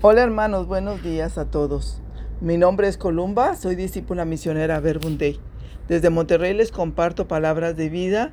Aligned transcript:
Hola 0.00 0.22
hermanos, 0.22 0.68
buenos 0.68 1.02
días 1.02 1.38
a 1.38 1.50
todos. 1.50 2.00
Mi 2.40 2.56
nombre 2.56 2.86
es 2.86 2.96
Columba, 2.96 3.56
soy 3.56 3.74
discípula 3.74 4.24
misionera 4.24 4.78
Verbum 4.78 5.18
Dei. 5.18 5.40
Desde 5.88 6.08
Monterrey 6.08 6.54
les 6.54 6.70
comparto 6.70 7.26
palabras 7.26 7.76
de 7.76 7.88
vida, 7.88 8.32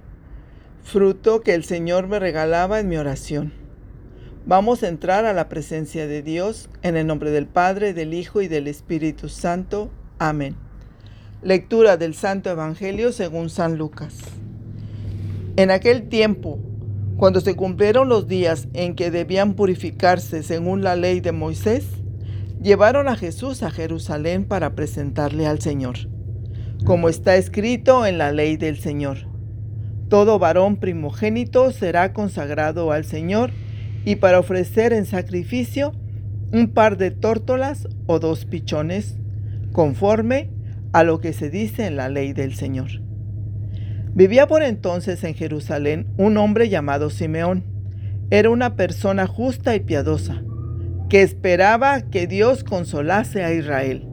fruto 0.83 1.41
que 1.41 1.55
el 1.55 1.63
Señor 1.63 2.07
me 2.07 2.19
regalaba 2.19 2.79
en 2.79 2.87
mi 2.87 2.97
oración. 2.97 3.51
Vamos 4.45 4.83
a 4.83 4.89
entrar 4.89 5.25
a 5.25 5.33
la 5.33 5.49
presencia 5.49 6.05
de 6.05 6.21
Dios 6.21 6.69
en 6.83 6.97
el 6.97 7.07
nombre 7.07 7.31
del 7.31 7.47
Padre, 7.47 7.95
del 7.95 8.13
Hijo 8.13 8.43
y 8.43 8.47
del 8.47 8.67
Espíritu 8.67 9.27
Santo. 9.27 9.89
Amén. 10.19 10.55
Lectura 11.41 11.97
del 11.97 12.13
Santo 12.13 12.51
Evangelio 12.51 13.11
según 13.11 13.49
San 13.49 13.75
Lucas. 13.75 14.19
En 15.55 15.71
aquel 15.71 16.09
tiempo, 16.09 16.59
cuando 17.17 17.39
se 17.39 17.55
cumplieron 17.55 18.09
los 18.09 18.27
días 18.27 18.67
en 18.73 18.95
que 18.95 19.11
debían 19.11 19.53
purificarse 19.53 20.43
según 20.43 20.83
la 20.83 20.95
ley 20.95 21.21
de 21.21 21.31
Moisés, 21.31 21.85
llevaron 22.61 23.07
a 23.07 23.15
Jesús 23.15 23.63
a 23.63 23.71
Jerusalén 23.71 24.43
para 24.43 24.75
presentarle 24.75 25.47
al 25.47 25.59
Señor, 25.59 25.95
como 26.83 27.07
está 27.07 27.37
escrito 27.37 28.05
en 28.05 28.17
la 28.17 28.31
ley 28.31 28.57
del 28.57 28.77
Señor. 28.77 29.29
Todo 30.09 30.39
varón 30.39 30.77
primogénito 30.77 31.71
será 31.71 32.11
consagrado 32.11 32.91
al 32.91 33.05
Señor 33.05 33.51
y 34.03 34.17
para 34.17 34.39
ofrecer 34.39 34.91
en 34.93 35.05
sacrificio 35.05 35.93
un 36.51 36.73
par 36.73 36.97
de 36.97 37.11
tórtolas 37.11 37.87
o 38.07 38.19
dos 38.19 38.45
pichones, 38.45 39.17
conforme 39.71 40.51
a 40.91 41.03
lo 41.03 41.19
que 41.19 41.33
se 41.33 41.49
dice 41.49 41.87
en 41.87 41.95
la 41.95 42.09
ley 42.09 42.33
del 42.33 42.55
Señor. 42.55 43.04
Vivía 44.15 44.47
por 44.47 44.63
entonces 44.63 45.25
en 45.25 45.33
Jerusalén 45.33 46.07
un 46.15 46.37
hombre 46.37 46.69
llamado 46.69 47.09
Simeón. 47.09 47.65
Era 48.29 48.49
una 48.49 48.77
persona 48.77 49.27
justa 49.27 49.75
y 49.75 49.81
piadosa, 49.81 50.41
que 51.09 51.21
esperaba 51.21 51.99
que 51.99 52.25
Dios 52.25 52.63
consolase 52.63 53.43
a 53.43 53.53
Israel, 53.53 54.07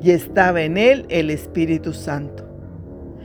y 0.00 0.12
estaba 0.12 0.62
en 0.62 0.76
él 0.76 1.04
el 1.08 1.30
Espíritu 1.30 1.94
Santo. 1.94 2.48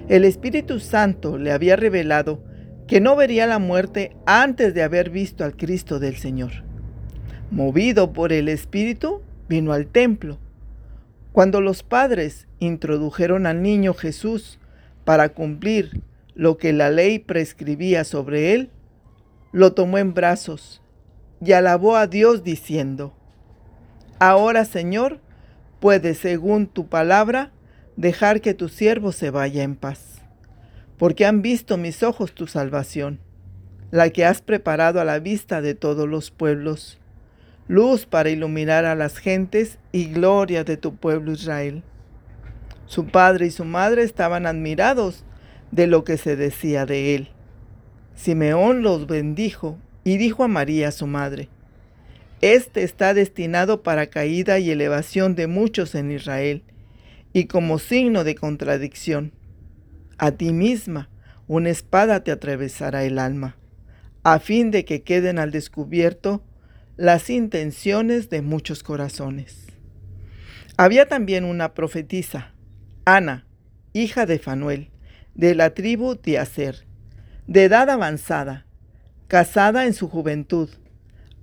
El 0.08 0.26
Espíritu 0.26 0.80
Santo 0.80 1.38
le 1.38 1.52
había 1.52 1.76
revelado 1.76 2.44
que 2.88 3.00
no 3.00 3.16
vería 3.16 3.46
la 3.46 3.60
muerte 3.60 4.18
antes 4.26 4.74
de 4.74 4.82
haber 4.82 5.12
visto 5.12 5.44
al 5.44 5.56
Cristo 5.56 6.00
del 6.00 6.16
Señor. 6.16 6.64
Movido 7.52 8.14
por 8.14 8.34
el 8.34 8.50
Espíritu, 8.50 9.22
vino 9.48 9.74
al 9.74 9.86
templo. 9.86 10.40
Cuando 11.34 11.62
los 11.62 11.84
padres 11.84 12.48
introdujeron 12.58 13.46
al 13.46 13.62
niño 13.62 13.94
Jesús 13.94 14.59
para 15.10 15.30
cumplir 15.30 16.04
lo 16.36 16.60
que 16.60 16.72
la 16.72 16.92
ley 16.92 17.18
prescribía 17.18 18.04
sobre 18.04 18.54
él, 18.54 18.70
lo 19.52 19.74
tomó 19.74 19.98
en 19.98 20.14
brazos 20.14 20.84
y 21.44 21.54
alabó 21.54 21.96
a 21.96 22.06
Dios 22.06 22.44
diciendo, 22.44 23.16
Ahora 24.20 24.66
Señor, 24.66 25.20
puedes, 25.80 26.20
según 26.20 26.68
tu 26.68 26.90
palabra, 26.90 27.52
dejar 27.98 28.40
que 28.40 28.54
tu 28.54 28.70
siervo 28.70 29.12
se 29.12 29.32
vaya 29.32 29.64
en 29.64 29.76
paz, 29.76 30.22
porque 31.00 31.26
han 31.26 31.42
visto 31.42 31.76
mis 31.76 32.04
ojos 32.04 32.36
tu 32.36 32.46
salvación, 32.46 33.20
la 33.90 34.12
que 34.12 34.26
has 34.26 34.44
preparado 34.44 35.02
a 35.02 35.06
la 35.06 35.18
vista 35.18 35.60
de 35.64 35.74
todos 35.74 36.08
los 36.08 36.30
pueblos, 36.30 37.00
luz 37.68 38.06
para 38.06 38.30
iluminar 38.30 38.86
a 38.86 38.94
las 38.94 39.18
gentes 39.18 39.80
y 39.92 40.14
gloria 40.14 40.64
de 40.64 40.78
tu 40.78 40.98
pueblo 40.98 41.32
Israel. 41.32 41.82
Su 42.90 43.06
padre 43.06 43.46
y 43.46 43.52
su 43.52 43.66
madre 43.66 44.02
estaban 44.02 44.48
admirados 44.48 45.24
de 45.70 45.86
lo 45.86 46.04
que 46.04 46.18
se 46.18 46.36
decía 46.36 46.88
de 46.88 47.14
él. 47.14 47.30
Simeón 48.16 48.82
los 48.82 49.06
bendijo 49.06 49.78
y 50.04 50.18
dijo 50.18 50.44
a 50.44 50.48
María 50.48 50.92
su 50.92 51.06
madre, 51.06 51.50
Este 52.42 52.82
está 52.82 53.14
destinado 53.14 53.84
para 53.84 54.08
caída 54.08 54.58
y 54.58 54.72
elevación 54.72 55.36
de 55.36 55.46
muchos 55.46 55.94
en 55.94 56.10
Israel, 56.10 56.64
y 57.32 57.46
como 57.46 57.78
signo 57.78 58.24
de 58.24 58.34
contradicción. 58.34 59.34
A 60.18 60.32
ti 60.32 60.52
misma 60.52 61.10
una 61.48 61.70
espada 61.70 62.24
te 62.24 62.32
atravesará 62.32 63.04
el 63.04 63.20
alma, 63.20 63.56
a 64.24 64.40
fin 64.40 64.72
de 64.72 64.84
que 64.84 65.04
queden 65.04 65.38
al 65.38 65.52
descubierto 65.52 66.44
las 66.98 67.30
intenciones 67.30 68.32
de 68.32 68.42
muchos 68.42 68.82
corazones. 68.82 69.68
Había 70.76 71.08
también 71.08 71.44
una 71.44 71.76
profetisa, 71.76 72.52
Ana, 73.06 73.46
hija 73.94 74.26
de 74.26 74.40
Fanuel, 74.40 74.90
de 75.36 75.56
la 75.56 75.74
tribu 75.74 76.16
de 76.16 76.38
Aser, 76.38 76.86
de 77.48 77.64
edad 77.64 77.90
avanzada, 77.90 78.66
casada 79.28 79.86
en 79.86 79.94
su 79.94 80.08
juventud. 80.08 80.70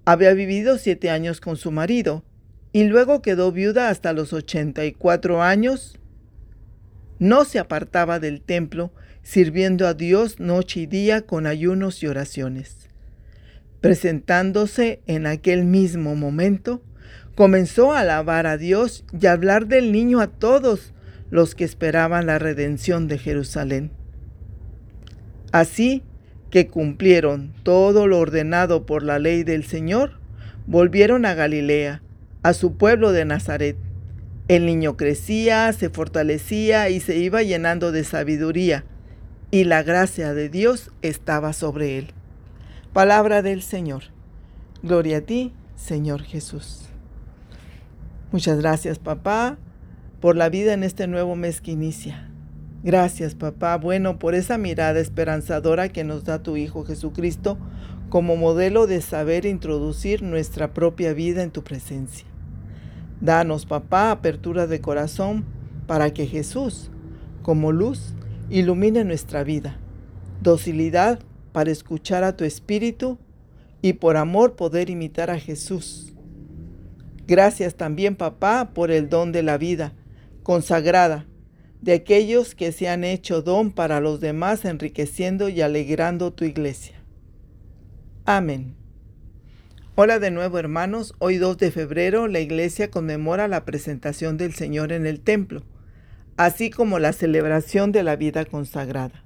Había 0.05 0.35
vivido 0.35 0.79
siete 0.79 1.11
años 1.11 1.41
con 1.41 1.57
su 1.57 1.73
marido 1.73 2.25
y 2.73 2.85
luego 2.85 3.23
quedó 3.23 3.53
viuda 3.53 3.89
hasta 3.89 4.13
los 4.13 4.33
ochenta 4.33 4.85
y 4.85 4.93
cuatro 4.93 5.43
años. 5.43 5.99
No 7.19 7.45
se 7.45 7.59
apartaba 7.59 8.21
del 8.21 8.43
templo, 8.43 8.93
sirviendo 9.23 9.87
a 9.89 9.95
Dios 9.95 10.39
noche 10.39 10.81
y 10.81 10.87
día 10.87 11.23
con 11.23 11.47
ayunos 11.47 12.03
y 12.03 12.07
oraciones. 12.07 12.89
Presentándose 13.81 15.01
en 15.07 15.27
aquel 15.27 15.65
mismo 15.65 16.15
momento, 16.15 16.83
comenzó 17.35 17.93
a 17.93 18.01
alabar 18.01 18.47
a 18.47 18.57
Dios 18.57 19.05
y 19.19 19.27
a 19.27 19.33
hablar 19.33 19.67
del 19.67 19.91
niño 19.91 20.21
a 20.21 20.27
todos 20.27 20.93
los 21.31 21.55
que 21.55 21.65
esperaban 21.65 22.27
la 22.27 22.39
redención 22.39 23.09
de 23.09 23.19
Jerusalén. 23.19 23.91
Así 25.53 26.03
que 26.51 26.69
cumplieron 26.69 27.53
todo 27.63 28.07
lo 28.07 28.19
ordenado 28.19 28.87
por 28.87 29.03
la 29.03 29.19
ley 29.19 29.43
del 29.43 29.65
Señor, 29.65 30.19
volvieron 30.67 31.27
a 31.27 31.35
Galilea, 31.35 32.03
a 32.43 32.53
su 32.53 32.77
pueblo 32.77 33.13
de 33.13 33.25
Nazaret. 33.25 33.77
El 34.49 34.67
niño 34.67 34.97
crecía, 34.97 35.73
se 35.73 35.91
fortalecía 35.91 36.89
y 36.89 37.01
se 37.01 37.17
iba 37.17 37.43
llenando 37.43 37.91
de 37.91 38.05
sabiduría, 38.05 38.85
y 39.51 39.65
la 39.65 39.83
gracia 39.83 40.35
de 40.35 40.49
Dios 40.49 40.93
estaba 41.03 41.53
sobre 41.53 41.99
él. 41.99 42.09
Palabra 42.93 43.43
del 43.43 43.63
Señor. 43.63 44.05
Gloria 44.83 45.19
a 45.19 45.21
ti, 45.23 45.53
Señor 45.75 46.23
Jesús. 46.23 46.89
Muchas 48.31 48.59
gracias, 48.59 48.99
papá 48.99 49.59
por 50.21 50.37
la 50.37 50.49
vida 50.49 50.73
en 50.73 50.83
este 50.83 51.07
nuevo 51.07 51.37
mes 51.37 51.61
que 51.61 51.73
inicia. 51.73 52.31
Gracias, 52.83 53.35
papá, 53.35 53.77
bueno, 53.77 54.19
por 54.19 54.35
esa 54.35 54.59
mirada 54.59 55.01
esperanzadora 55.01 55.89
que 55.89 56.05
nos 56.05 56.25
da 56.25 56.43
tu 56.43 56.57
Hijo 56.57 56.85
Jesucristo 56.85 57.59
como 58.09 58.37
modelo 58.37 58.87
de 58.87 59.01
saber 59.01 59.45
introducir 59.45 60.23
nuestra 60.23 60.73
propia 60.73 61.13
vida 61.13 61.43
en 61.43 61.51
tu 61.51 61.65
presencia. 61.65 62.27
Danos, 63.21 63.67
papá, 63.67 64.11
apertura 64.11 64.67
de 64.67 64.81
corazón 64.81 65.45
para 65.87 66.13
que 66.13 66.27
Jesús, 66.27 66.91
como 67.43 67.73
luz, 67.73 68.15
ilumine 68.51 69.05
nuestra 69.05 69.43
vida, 69.43 69.79
docilidad 70.41 71.19
para 71.53 71.71
escuchar 71.71 72.23
a 72.23 72.37
tu 72.37 72.45
Espíritu 72.45 73.19
y 73.83 73.95
por 73.95 74.17
amor 74.17 74.55
poder 74.55 74.91
imitar 74.91 75.31
a 75.31 75.39
Jesús. 75.39 76.13
Gracias 77.27 77.75
también, 77.75 78.15
papá, 78.15 78.71
por 78.73 78.91
el 78.93 79.09
don 79.09 79.33
de 79.33 79.43
la 79.43 79.59
vida 79.59 79.93
consagrada, 80.47 81.27
de 81.81 81.93
aquellos 81.93 82.55
que 82.55 82.71
se 82.71 82.89
han 82.89 83.03
hecho 83.03 83.43
don 83.43 83.73
para 83.73 83.99
los 83.99 84.21
demás, 84.21 84.65
enriqueciendo 84.65 85.49
y 85.49 85.61
alegrando 85.61 86.33
tu 86.33 86.45
iglesia. 86.45 87.03
Amén. 88.27 88.77
Hola 89.97 90.21
de 90.21 90.31
nuevo 90.31 90.61
hermanos, 90.61 91.15
hoy 91.19 91.39
2 91.39 91.59
de 91.59 91.73
febrero 91.73 92.29
la 92.29 92.39
iglesia 92.39 92.93
conmemora 92.93 93.49
la 93.49 93.65
presentación 93.65 94.37
del 94.37 94.55
Señor 94.55 94.93
en 94.93 95.05
el 95.05 95.19
templo, 95.19 95.65
así 96.37 96.71
como 96.71 97.01
la 97.01 97.13
celebración 97.13 97.91
de 97.91 98.05
la 98.05 98.15
vida 98.15 98.45
consagrada. 98.45 99.25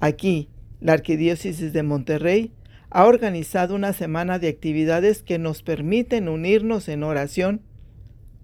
Aquí, 0.00 0.48
la 0.80 0.94
Arquidiócesis 0.94 1.72
de 1.72 1.84
Monterrey 1.84 2.52
ha 2.90 3.06
organizado 3.06 3.76
una 3.76 3.92
semana 3.92 4.40
de 4.40 4.48
actividades 4.48 5.22
que 5.22 5.38
nos 5.38 5.62
permiten 5.62 6.28
unirnos 6.28 6.88
en 6.88 7.04
oración 7.04 7.62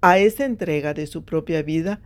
a 0.01 0.19
esa 0.19 0.45
entrega 0.45 0.95
de 0.95 1.07
su 1.07 1.25
propia 1.25 1.63
vida 1.63 2.01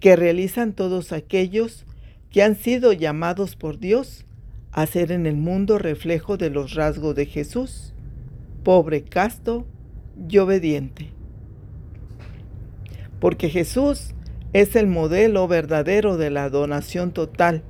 que 0.00 0.16
realizan 0.16 0.72
todos 0.72 1.12
aquellos 1.12 1.86
que 2.30 2.42
han 2.42 2.56
sido 2.56 2.92
llamados 2.92 3.56
por 3.56 3.78
Dios 3.78 4.26
a 4.72 4.86
ser 4.86 5.12
en 5.12 5.26
el 5.26 5.36
mundo 5.36 5.78
reflejo 5.78 6.36
de 6.36 6.50
los 6.50 6.74
rasgos 6.74 7.14
de 7.14 7.26
Jesús, 7.26 7.92
pobre, 8.64 9.04
casto 9.04 9.66
y 10.28 10.38
obediente. 10.38 11.10
Porque 13.20 13.48
Jesús 13.50 14.14
es 14.52 14.76
el 14.76 14.86
modelo 14.86 15.46
verdadero 15.46 16.16
de 16.16 16.30
la 16.30 16.50
donación 16.50 17.12
total 17.12 17.62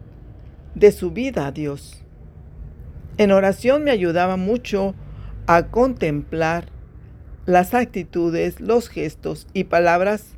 de 0.74 0.92
su 0.92 1.10
vida 1.10 1.46
a 1.46 1.52
Dios. 1.52 2.02
En 3.18 3.30
oración 3.30 3.84
me 3.84 3.90
ayudaba 3.90 4.36
mucho 4.36 4.94
a 5.46 5.66
contemplar 5.68 6.71
las 7.46 7.74
actitudes, 7.74 8.60
los 8.60 8.88
gestos 8.88 9.48
y 9.52 9.64
palabras 9.64 10.34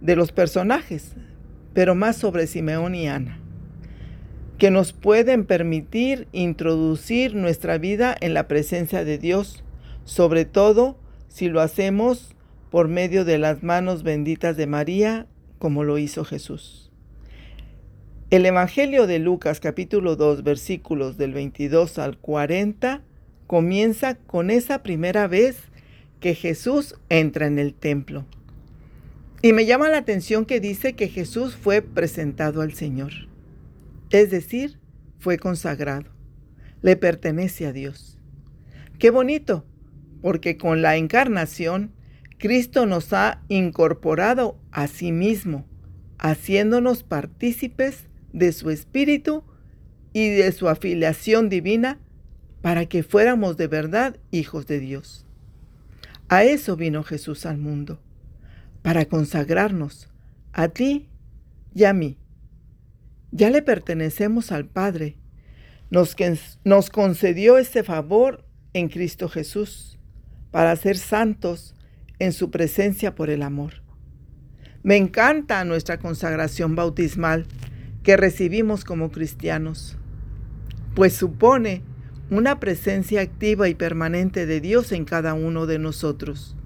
de 0.00 0.16
los 0.16 0.32
personajes, 0.32 1.12
pero 1.72 1.94
más 1.94 2.16
sobre 2.16 2.46
Simeón 2.46 2.94
y 2.94 3.06
Ana, 3.06 3.38
que 4.58 4.70
nos 4.70 4.92
pueden 4.92 5.44
permitir 5.44 6.26
introducir 6.32 7.34
nuestra 7.34 7.78
vida 7.78 8.16
en 8.20 8.34
la 8.34 8.48
presencia 8.48 9.04
de 9.04 9.18
Dios, 9.18 9.62
sobre 10.04 10.44
todo 10.44 10.98
si 11.28 11.48
lo 11.48 11.60
hacemos 11.60 12.34
por 12.70 12.88
medio 12.88 13.24
de 13.24 13.38
las 13.38 13.62
manos 13.62 14.02
benditas 14.02 14.56
de 14.56 14.66
María, 14.66 15.26
como 15.58 15.84
lo 15.84 15.98
hizo 15.98 16.24
Jesús. 16.24 16.90
El 18.30 18.44
Evangelio 18.44 19.06
de 19.06 19.20
Lucas 19.20 19.60
capítulo 19.60 20.16
2 20.16 20.42
versículos 20.42 21.16
del 21.16 21.32
22 21.32 22.00
al 22.00 22.18
40 22.18 23.02
comienza 23.46 24.16
con 24.16 24.50
esa 24.50 24.82
primera 24.82 25.28
vez 25.28 25.58
que 26.20 26.34
Jesús 26.34 26.94
entra 27.08 27.46
en 27.46 27.58
el 27.58 27.74
templo. 27.74 28.26
Y 29.42 29.52
me 29.52 29.66
llama 29.66 29.88
la 29.88 29.98
atención 29.98 30.46
que 30.46 30.60
dice 30.60 30.94
que 30.94 31.08
Jesús 31.08 31.54
fue 31.54 31.82
presentado 31.82 32.62
al 32.62 32.72
Señor. 32.72 33.12
Es 34.10 34.30
decir, 34.30 34.78
fue 35.18 35.38
consagrado. 35.38 36.10
Le 36.82 36.96
pertenece 36.96 37.66
a 37.66 37.72
Dios. 37.72 38.18
Qué 38.98 39.10
bonito, 39.10 39.64
porque 40.22 40.56
con 40.56 40.82
la 40.82 40.96
encarnación, 40.96 41.92
Cristo 42.38 42.86
nos 42.86 43.12
ha 43.12 43.42
incorporado 43.48 44.58
a 44.70 44.86
sí 44.86 45.12
mismo, 45.12 45.66
haciéndonos 46.18 47.02
partícipes 47.02 48.04
de 48.32 48.52
su 48.52 48.70
Espíritu 48.70 49.44
y 50.12 50.28
de 50.28 50.52
su 50.52 50.68
afiliación 50.68 51.48
divina 51.48 51.98
para 52.62 52.86
que 52.86 53.02
fuéramos 53.02 53.56
de 53.56 53.66
verdad 53.66 54.16
hijos 54.30 54.66
de 54.66 54.80
Dios. 54.80 55.26
A 56.28 56.44
eso 56.44 56.76
vino 56.76 57.04
Jesús 57.04 57.46
al 57.46 57.58
mundo, 57.58 58.00
para 58.82 59.04
consagrarnos 59.04 60.08
a 60.52 60.68
ti 60.68 61.08
y 61.74 61.84
a 61.84 61.92
mí. 61.92 62.18
Ya 63.30 63.50
le 63.50 63.62
pertenecemos 63.62 64.50
al 64.50 64.66
Padre. 64.66 65.16
Nos, 65.90 66.16
nos 66.64 66.90
concedió 66.90 67.58
ese 67.58 67.84
favor 67.84 68.44
en 68.72 68.88
Cristo 68.88 69.28
Jesús 69.28 69.98
para 70.50 70.74
ser 70.74 70.96
santos 70.96 71.74
en 72.18 72.32
su 72.32 72.50
presencia 72.50 73.14
por 73.14 73.30
el 73.30 73.42
amor. 73.42 73.82
Me 74.82 74.96
encanta 74.96 75.64
nuestra 75.64 75.98
consagración 75.98 76.74
bautismal 76.74 77.46
que 78.02 78.16
recibimos 78.16 78.84
como 78.84 79.10
cristianos, 79.10 79.96
pues 80.94 81.12
supone 81.12 81.82
una 82.30 82.58
presencia 82.58 83.20
activa 83.20 83.68
y 83.68 83.74
permanente 83.74 84.46
de 84.46 84.60
Dios 84.60 84.92
en 84.92 85.04
cada 85.04 85.34
uno 85.34 85.66
de 85.66 85.78
nosotros. 85.78 86.56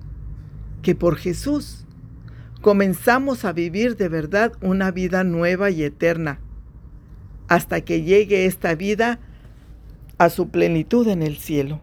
Que 0.83 0.95
por 0.95 1.17
Jesús 1.17 1.85
comenzamos 2.63 3.45
a 3.45 3.53
vivir 3.53 3.97
de 3.97 4.09
verdad 4.09 4.53
una 4.61 4.91
vida 4.91 5.25
nueva 5.25 5.71
y 5.71 5.83
eterna, 5.83 6.41
hasta 7.49 7.83
que 7.83 8.03
llegue 8.03 8.47
esta 8.47 8.75
vida 8.75 9.19
a 10.19 10.31
su 10.31 10.49
plenitud 10.51 11.09
en 11.09 11.23
el 11.23 11.37
cielo. 11.37 11.81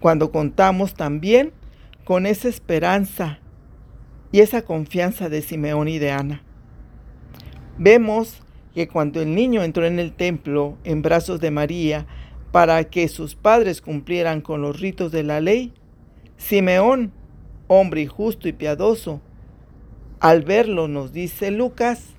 Cuando 0.00 0.30
contamos 0.30 0.94
también 0.94 1.52
con 2.04 2.26
esa 2.26 2.48
esperanza 2.48 3.38
y 4.32 4.40
esa 4.40 4.62
confianza 4.62 5.28
de 5.28 5.42
Simeón 5.42 5.88
y 5.88 5.98
de 5.98 6.10
Ana. 6.10 6.42
Vemos 7.78 8.42
que 8.74 8.88
cuando 8.88 9.22
el 9.22 9.34
niño 9.34 9.62
entró 9.62 9.86
en 9.86 9.98
el 9.98 10.12
templo 10.12 10.76
en 10.84 11.02
brazos 11.02 11.40
de 11.40 11.50
María, 11.50 12.06
para 12.54 12.84
que 12.84 13.08
sus 13.08 13.34
padres 13.34 13.80
cumplieran 13.80 14.40
con 14.40 14.62
los 14.62 14.78
ritos 14.78 15.10
de 15.10 15.24
la 15.24 15.40
ley, 15.40 15.72
Simeón, 16.36 17.10
hombre 17.66 18.06
justo 18.06 18.46
y 18.46 18.52
piadoso, 18.52 19.20
al 20.20 20.42
verlo, 20.42 20.86
nos 20.86 21.12
dice 21.12 21.50
Lucas, 21.50 22.10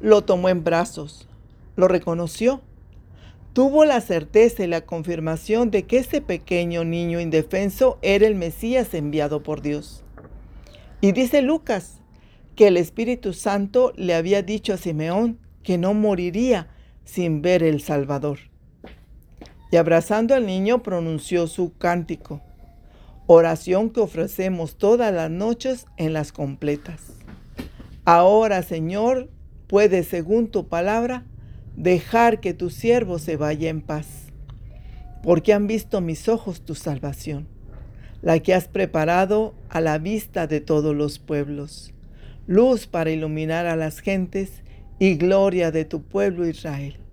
lo 0.00 0.22
tomó 0.22 0.48
en 0.48 0.62
brazos, 0.62 1.28
lo 1.74 1.88
reconoció, 1.88 2.60
tuvo 3.52 3.84
la 3.84 4.00
certeza 4.00 4.62
y 4.62 4.68
la 4.68 4.82
confirmación 4.82 5.72
de 5.72 5.82
que 5.82 5.98
ese 5.98 6.20
pequeño 6.20 6.84
niño 6.84 7.18
indefenso 7.18 7.98
era 8.00 8.28
el 8.28 8.36
Mesías 8.36 8.94
enviado 8.94 9.42
por 9.42 9.60
Dios. 9.60 10.04
Y 11.00 11.10
dice 11.10 11.42
Lucas 11.42 11.98
que 12.54 12.68
el 12.68 12.76
Espíritu 12.76 13.32
Santo 13.32 13.92
le 13.96 14.14
había 14.14 14.42
dicho 14.42 14.72
a 14.72 14.76
Simeón 14.76 15.40
que 15.64 15.78
no 15.78 15.94
moriría 15.94 16.68
sin 17.04 17.42
ver 17.42 17.64
el 17.64 17.80
Salvador 17.80 18.53
y 19.70 19.76
abrazando 19.76 20.34
al 20.34 20.46
niño 20.46 20.82
pronunció 20.82 21.46
su 21.46 21.76
cántico, 21.76 22.40
oración 23.26 23.90
que 23.90 24.00
ofrecemos 24.00 24.76
todas 24.76 25.12
las 25.12 25.30
noches 25.30 25.86
en 25.96 26.12
las 26.12 26.32
completas. 26.32 27.00
Ahora, 28.04 28.62
Señor, 28.62 29.30
puedes, 29.66 30.08
según 30.08 30.48
tu 30.48 30.68
palabra, 30.68 31.24
dejar 31.76 32.40
que 32.40 32.54
tu 32.54 32.70
siervo 32.70 33.18
se 33.18 33.36
vaya 33.36 33.70
en 33.70 33.80
paz, 33.80 34.06
porque 35.22 35.52
han 35.52 35.66
visto 35.66 36.00
mis 36.00 36.28
ojos 36.28 36.60
tu 36.60 36.74
salvación, 36.74 37.48
la 38.20 38.38
que 38.40 38.54
has 38.54 38.68
preparado 38.68 39.54
a 39.70 39.80
la 39.80 39.98
vista 39.98 40.46
de 40.46 40.60
todos 40.60 40.94
los 40.94 41.18
pueblos, 41.18 41.92
luz 42.46 42.86
para 42.86 43.10
iluminar 43.10 43.66
a 43.66 43.76
las 43.76 44.00
gentes 44.00 44.62
y 44.98 45.16
gloria 45.16 45.70
de 45.70 45.84
tu 45.84 46.02
pueblo 46.02 46.46
Israel. 46.46 47.03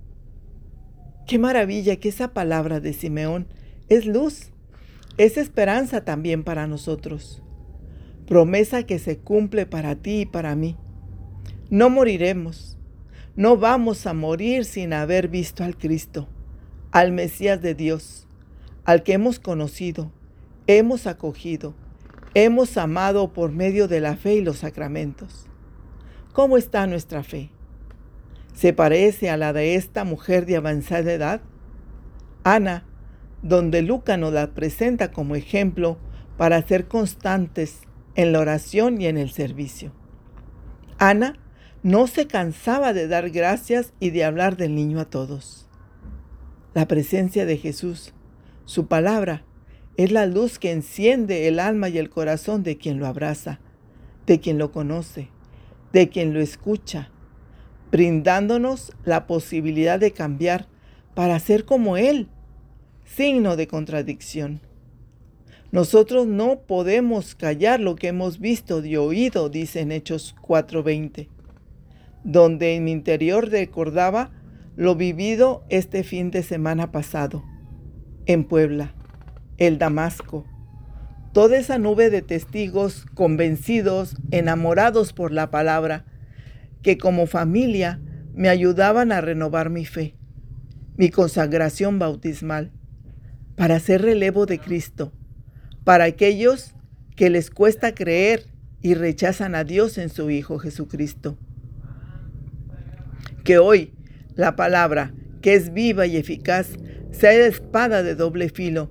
Qué 1.31 1.39
maravilla 1.39 1.95
que 1.95 2.09
esa 2.09 2.33
palabra 2.33 2.81
de 2.81 2.91
Simeón 2.91 3.47
es 3.87 4.05
luz, 4.05 4.49
es 5.17 5.37
esperanza 5.37 6.03
también 6.03 6.43
para 6.43 6.67
nosotros. 6.67 7.41
Promesa 8.27 8.83
que 8.83 8.99
se 8.99 9.17
cumple 9.17 9.65
para 9.65 9.95
ti 9.95 10.19
y 10.19 10.25
para 10.25 10.57
mí. 10.57 10.75
No 11.69 11.89
moriremos, 11.89 12.77
no 13.37 13.55
vamos 13.55 14.07
a 14.07 14.13
morir 14.13 14.65
sin 14.65 14.91
haber 14.91 15.29
visto 15.29 15.63
al 15.63 15.77
Cristo, 15.77 16.27
al 16.91 17.13
Mesías 17.13 17.61
de 17.61 17.75
Dios, 17.75 18.27
al 18.83 19.01
que 19.01 19.13
hemos 19.13 19.39
conocido, 19.39 20.11
hemos 20.67 21.07
acogido, 21.07 21.75
hemos 22.33 22.75
amado 22.75 23.31
por 23.31 23.53
medio 23.53 23.87
de 23.87 24.01
la 24.01 24.17
fe 24.17 24.35
y 24.35 24.41
los 24.41 24.57
sacramentos. 24.57 25.45
¿Cómo 26.33 26.57
está 26.57 26.87
nuestra 26.87 27.23
fe? 27.23 27.51
Se 28.53 28.73
parece 28.73 29.29
a 29.29 29.37
la 29.37 29.53
de 29.53 29.75
esta 29.75 30.03
mujer 30.03 30.45
de 30.45 30.57
avanzada 30.57 31.11
edad? 31.11 31.41
Ana, 32.43 32.85
donde 33.41 33.81
Luca 33.81 34.17
nos 34.17 34.33
la 34.33 34.51
presenta 34.51 35.11
como 35.11 35.35
ejemplo 35.35 35.97
para 36.37 36.61
ser 36.61 36.87
constantes 36.87 37.81
en 38.15 38.31
la 38.31 38.39
oración 38.39 39.01
y 39.01 39.07
en 39.07 39.17
el 39.17 39.31
servicio. 39.31 39.91
Ana 40.97 41.37
no 41.83 42.07
se 42.07 42.27
cansaba 42.27 42.93
de 42.93 43.07
dar 43.07 43.29
gracias 43.31 43.93
y 43.99 44.11
de 44.11 44.23
hablar 44.23 44.57
del 44.57 44.75
niño 44.75 44.99
a 44.99 45.05
todos. 45.05 45.67
La 46.73 46.87
presencia 46.87 47.45
de 47.45 47.57
Jesús, 47.57 48.13
su 48.65 48.87
palabra, 48.87 49.43
es 49.97 50.11
la 50.11 50.25
luz 50.25 50.59
que 50.59 50.71
enciende 50.71 51.47
el 51.47 51.59
alma 51.59 51.89
y 51.89 51.97
el 51.97 52.09
corazón 52.09 52.63
de 52.63 52.77
quien 52.77 52.99
lo 52.99 53.07
abraza, 53.07 53.59
de 54.25 54.39
quien 54.39 54.57
lo 54.57 54.71
conoce, 54.71 55.29
de 55.91 56.09
quien 56.09 56.33
lo 56.33 56.39
escucha, 56.39 57.11
brindándonos 57.91 58.93
la 59.03 59.27
posibilidad 59.27 59.99
de 59.99 60.11
cambiar 60.11 60.67
para 61.13 61.37
ser 61.39 61.65
como 61.65 61.97
Él, 61.97 62.29
signo 63.03 63.57
de 63.57 63.67
contradicción. 63.67 64.61
Nosotros 65.71 66.27
no 66.27 66.61
podemos 66.61 67.35
callar 67.35 67.79
lo 67.79 67.95
que 67.95 68.09
hemos 68.09 68.39
visto 68.39 68.83
y 68.83 68.97
oído, 68.97 69.49
dice 69.49 69.81
en 69.81 69.91
Hechos 69.91 70.35
4:20, 70.41 71.29
donde 72.23 72.75
en 72.75 72.83
mi 72.85 72.91
interior 72.91 73.49
recordaba 73.49 74.31
lo 74.75 74.95
vivido 74.95 75.63
este 75.69 76.03
fin 76.03 76.31
de 76.31 76.43
semana 76.43 76.91
pasado, 76.91 77.43
en 78.25 78.45
Puebla, 78.45 78.93
el 79.57 79.77
Damasco, 79.77 80.45
toda 81.33 81.57
esa 81.57 81.77
nube 81.77 82.09
de 82.09 82.21
testigos 82.21 83.05
convencidos, 83.13 84.15
enamorados 84.31 85.13
por 85.13 85.31
la 85.31 85.51
palabra, 85.51 86.05
que 86.81 86.97
como 86.97 87.27
familia 87.27 87.99
me 88.33 88.49
ayudaban 88.49 89.11
a 89.11 89.21
renovar 89.21 89.69
mi 89.69 89.85
fe, 89.85 90.15
mi 90.97 91.09
consagración 91.09 91.99
bautismal, 91.99 92.71
para 93.55 93.75
hacer 93.75 94.01
relevo 94.01 94.45
de 94.45 94.59
Cristo, 94.59 95.11
para 95.83 96.05
aquellos 96.05 96.73
que 97.15 97.29
les 97.29 97.51
cuesta 97.51 97.93
creer 97.93 98.45
y 98.81 98.95
rechazan 98.95 99.55
a 99.55 99.63
Dios 99.63 99.97
en 99.97 100.09
su 100.09 100.29
Hijo 100.29 100.57
Jesucristo. 100.59 101.37
Que 103.43 103.57
hoy 103.57 103.93
la 104.35 104.55
palabra, 104.55 105.13
que 105.41 105.53
es 105.55 105.73
viva 105.73 106.07
y 106.07 106.17
eficaz, 106.17 106.69
sea 107.11 107.33
espada 107.45 108.03
de 108.03 108.15
doble 108.15 108.49
filo 108.49 108.89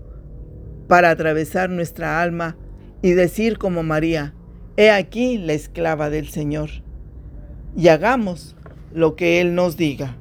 para 0.87 1.11
atravesar 1.11 1.71
nuestra 1.71 2.21
alma 2.21 2.57
y 3.03 3.13
decir 3.13 3.59
como 3.59 3.83
María, 3.83 4.35
He 4.77 4.91
aquí 4.91 5.37
la 5.37 5.53
esclava 5.53 6.11
del 6.11 6.29
Señor 6.29 6.71
y 7.77 7.89
hagamos 7.89 8.57
lo 8.93 9.17
que 9.17 9.41
Él 9.41 9.55
nos 9.55 9.77
diga. 9.77 10.17